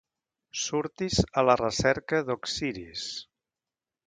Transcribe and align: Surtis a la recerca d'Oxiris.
Surtis 0.61 1.19
a 1.41 1.45
la 1.49 1.57
recerca 1.61 2.23
d'Oxiris. 2.31 3.07